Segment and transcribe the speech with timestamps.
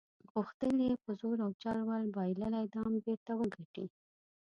[0.33, 3.85] غوښتل یې په زور او چل ول بایللي بادام بیرته وګټي.